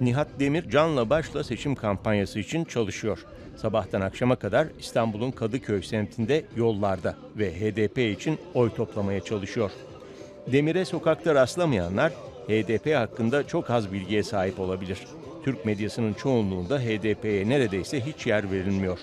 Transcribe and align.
Nihat 0.00 0.28
Demir 0.40 0.70
canla 0.70 1.10
başla 1.10 1.44
seçim 1.44 1.74
kampanyası 1.74 2.38
için 2.38 2.64
çalışıyor. 2.64 3.26
Sabahtan 3.56 4.00
akşama 4.00 4.36
kadar 4.36 4.68
İstanbul'un 4.80 5.30
Kadıköy 5.30 5.82
semtinde 5.82 6.44
yollarda 6.56 7.16
ve 7.36 7.52
HDP 7.60 7.98
için 7.98 8.38
oy 8.54 8.74
toplamaya 8.74 9.20
çalışıyor. 9.20 9.70
Demir'e 10.52 10.84
sokakta 10.84 11.34
rastlamayanlar 11.34 12.12
HDP 12.48 12.94
hakkında 12.96 13.46
çok 13.46 13.70
az 13.70 13.92
bilgiye 13.92 14.22
sahip 14.22 14.60
olabilir. 14.60 14.98
Türk 15.44 15.64
medyasının 15.64 16.14
çoğunluğunda 16.14 16.78
HDP'ye 16.78 17.48
neredeyse 17.48 18.00
hiç 18.00 18.26
yer 18.26 18.50
verilmiyor. 18.50 18.98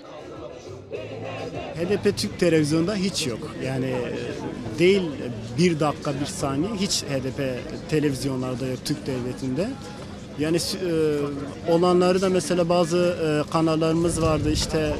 HDP 1.76 2.18
Türk 2.18 2.40
televizyonda 2.40 2.96
hiç 2.96 3.28
yok. 3.28 3.56
Yani 3.66 3.86
e, 3.86 4.80
değil 4.80 5.02
bir 5.58 5.80
dakika 5.80 6.14
bir 6.22 6.26
saniye 6.26 6.72
hiç 6.74 7.04
HDP 7.04 7.60
televizyonlarda 7.90 8.68
yok 8.68 8.80
Türk 8.86 9.08
devletinde. 9.08 9.70
Yani 10.40 10.58
e, 10.58 11.71
olanları 11.71 12.21
da 12.21 12.29
mesela 12.29 12.70
bazı 12.70 12.98
e, 12.98 13.52
kanallarımız 13.52 14.21
vardı 14.21 14.52
işte 14.52 14.96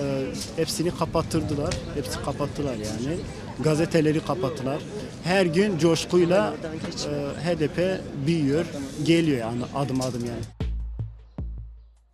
e, 0.00 0.24
hepsini 0.56 0.90
kapattırdılar. 0.90 1.74
Hepsi 1.94 2.22
kapattılar 2.22 2.74
yani. 2.74 3.16
Gazeteleri 3.64 4.20
kapattılar. 4.20 4.78
Her 5.24 5.46
gün 5.46 5.78
coşkuyla 5.78 6.54
e, 6.54 7.48
HDP 7.48 8.00
büyüyor, 8.26 8.64
geliyor 9.04 9.38
yani 9.38 9.62
adım 9.74 10.00
adım 10.00 10.24
yani. 10.24 10.44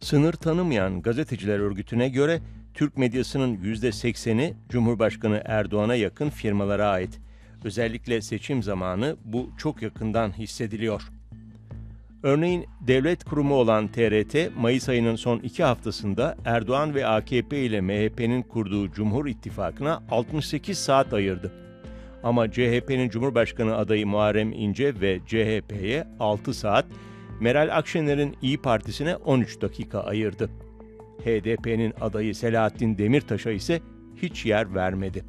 Sınır 0.00 0.32
tanımayan 0.32 1.02
gazeteciler 1.02 1.58
örgütüne 1.58 2.08
göre 2.08 2.40
Türk 2.76 2.96
medyasının 2.96 3.56
%80'i 3.56 4.54
Cumhurbaşkanı 4.68 5.42
Erdoğan'a 5.44 5.94
yakın 5.94 6.30
firmalara 6.30 6.88
ait. 6.88 7.20
Özellikle 7.64 8.20
seçim 8.20 8.62
zamanı 8.62 9.16
bu 9.24 9.50
çok 9.58 9.82
yakından 9.82 10.38
hissediliyor. 10.38 11.02
Örneğin 12.22 12.66
devlet 12.80 13.24
kurumu 13.24 13.54
olan 13.54 13.88
TRT, 13.88 14.56
Mayıs 14.56 14.88
ayının 14.88 15.16
son 15.16 15.38
iki 15.38 15.64
haftasında 15.64 16.36
Erdoğan 16.44 16.94
ve 16.94 17.06
AKP 17.06 17.58
ile 17.58 17.80
MHP'nin 17.80 18.42
kurduğu 18.42 18.92
Cumhur 18.92 19.26
İttifakı'na 19.26 20.02
68 20.10 20.78
saat 20.78 21.12
ayırdı. 21.12 21.52
Ama 22.22 22.50
CHP'nin 22.50 23.08
Cumhurbaşkanı 23.08 23.76
adayı 23.76 24.06
Muharrem 24.06 24.52
İnce 24.52 25.00
ve 25.00 25.20
CHP'ye 25.26 26.06
6 26.20 26.54
saat, 26.54 26.86
Meral 27.40 27.76
Akşener'in 27.76 28.36
İyi 28.42 28.58
Partisi'ne 28.58 29.16
13 29.16 29.60
dakika 29.60 30.00
ayırdı. 30.00 30.65
HDP'nin 31.26 31.94
adayı 32.00 32.34
Selahattin 32.34 32.98
Demirtaş'a 32.98 33.50
ise 33.50 33.80
hiç 34.16 34.46
yer 34.46 34.74
vermedi. 34.74 35.24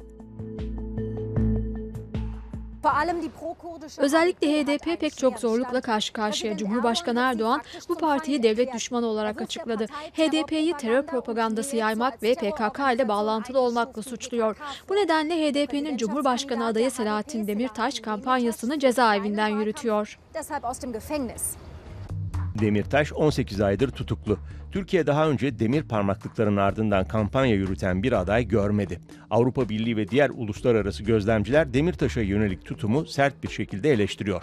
Özellikle 3.98 4.46
HDP 4.46 5.00
pek 5.00 5.16
çok 5.16 5.38
zorlukla 5.38 5.80
karşı 5.80 6.12
karşıya. 6.12 6.56
Cumhurbaşkanı 6.56 7.20
Erdoğan 7.20 7.62
bu 7.88 7.94
partiyi 7.94 8.42
devlet 8.42 8.74
düşmanı 8.74 9.06
olarak 9.06 9.42
açıkladı. 9.42 9.86
HDP'yi 10.12 10.76
terör 10.76 11.06
propagandası 11.06 11.76
yaymak 11.76 12.22
ve 12.22 12.34
PKK 12.34 12.78
ile 12.94 13.08
bağlantılı 13.08 13.60
olmakla 13.60 14.02
suçluyor. 14.02 14.56
Bu 14.88 14.94
nedenle 14.94 15.34
HDP'nin 15.34 15.96
Cumhurbaşkanı 15.96 16.66
adayı 16.66 16.90
Selahattin 16.90 17.46
Demirtaş 17.46 18.00
kampanyasını 18.00 18.78
cezaevinden 18.78 19.48
yürütüyor. 19.48 20.18
Demirtaş 22.60 23.12
18 23.12 23.60
aydır 23.60 23.90
tutuklu. 23.90 24.38
Türkiye 24.72 25.06
daha 25.06 25.28
önce 25.28 25.58
demir 25.58 25.82
parmaklıkların 25.82 26.56
ardından 26.56 27.08
kampanya 27.08 27.54
yürüten 27.54 28.02
bir 28.02 28.12
aday 28.12 28.48
görmedi. 28.48 29.00
Avrupa 29.30 29.68
Birliği 29.68 29.96
ve 29.96 30.08
diğer 30.08 30.30
uluslararası 30.30 31.02
gözlemciler 31.02 31.74
Demirtaş'a 31.74 32.20
yönelik 32.20 32.64
tutumu 32.64 33.06
sert 33.06 33.42
bir 33.42 33.48
şekilde 33.48 33.92
eleştiriyor. 33.92 34.42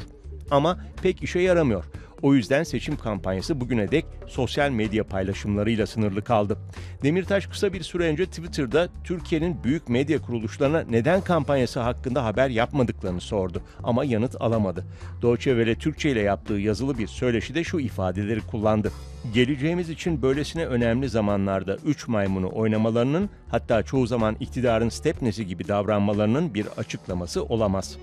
Ama 0.51 0.79
pek 1.03 1.23
işe 1.23 1.39
yaramıyor. 1.39 1.85
O 2.21 2.33
yüzden 2.33 2.63
seçim 2.63 2.97
kampanyası 2.97 3.61
bugüne 3.61 3.91
dek 3.91 4.05
sosyal 4.27 4.69
medya 4.69 5.03
paylaşımlarıyla 5.03 5.87
sınırlı 5.87 6.23
kaldı. 6.23 6.57
Demirtaş 7.03 7.47
kısa 7.47 7.73
bir 7.73 7.83
süre 7.83 8.03
önce 8.03 8.25
Twitter'da 8.25 8.89
Türkiye'nin 9.03 9.63
büyük 9.63 9.89
medya 9.89 10.21
kuruluşlarına 10.21 10.81
neden 10.89 11.21
kampanyası 11.21 11.79
hakkında 11.79 12.25
haber 12.25 12.49
yapmadıklarını 12.49 13.21
sordu 13.21 13.61
ama 13.83 14.05
yanıt 14.05 14.41
alamadı. 14.41 14.85
Deutsche 15.21 15.51
Welle 15.51 15.75
Türkçe 15.75 16.11
ile 16.11 16.21
yaptığı 16.21 16.53
yazılı 16.53 16.97
bir 16.97 17.07
söyleşide 17.07 17.63
şu 17.63 17.79
ifadeleri 17.79 18.41
kullandı. 18.41 18.91
Geleceğimiz 19.33 19.89
için 19.89 20.21
böylesine 20.21 20.65
önemli 20.65 21.09
zamanlarda 21.09 21.77
üç 21.85 22.07
maymunu 22.07 22.51
oynamalarının 22.53 23.29
hatta 23.49 23.83
çoğu 23.83 24.07
zaman 24.07 24.35
iktidarın 24.39 24.89
stepnesi 24.89 25.47
gibi 25.47 25.67
davranmalarının 25.67 26.53
bir 26.53 26.67
açıklaması 26.77 27.43
olamaz. 27.43 27.97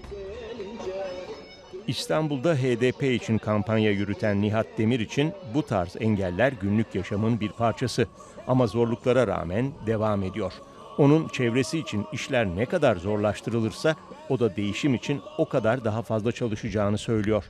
İstanbul'da 1.88 2.54
HDP 2.54 3.02
için 3.02 3.38
kampanya 3.38 3.90
yürüten 3.90 4.42
Nihat 4.42 4.66
Demir 4.78 5.00
için 5.00 5.32
bu 5.54 5.62
tarz 5.62 5.96
engeller 6.00 6.52
günlük 6.52 6.94
yaşamın 6.94 7.40
bir 7.40 7.48
parçası. 7.48 8.06
Ama 8.46 8.66
zorluklara 8.66 9.26
rağmen 9.26 9.72
devam 9.86 10.22
ediyor. 10.22 10.52
Onun 10.98 11.28
çevresi 11.28 11.78
için 11.78 12.06
işler 12.12 12.46
ne 12.46 12.66
kadar 12.66 12.96
zorlaştırılırsa 12.96 13.96
o 14.28 14.40
da 14.40 14.56
değişim 14.56 14.94
için 14.94 15.20
o 15.38 15.48
kadar 15.48 15.84
daha 15.84 16.02
fazla 16.02 16.32
çalışacağını 16.32 16.98
söylüyor. 16.98 17.44